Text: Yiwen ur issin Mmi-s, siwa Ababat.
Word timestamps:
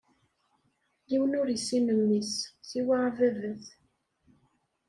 Yiwen 1.09 1.37
ur 1.41 1.47
issin 1.57 1.87
Mmi-s, 1.99 2.31
siwa 2.67 2.95
Ababat. 3.07 3.63